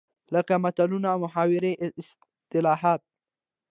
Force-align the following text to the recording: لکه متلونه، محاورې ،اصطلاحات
لکه 0.33 0.53
متلونه، 0.63 1.09
محاورې 1.23 1.71
،اصطلاحات 2.01 3.01